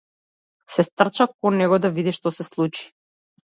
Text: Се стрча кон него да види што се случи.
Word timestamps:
Се 0.75 0.85
стрча 0.87 1.29
кон 1.41 1.59
него 1.61 1.81
да 1.87 1.95
види 2.01 2.17
што 2.21 2.35
се 2.41 2.51
случи. 2.51 2.93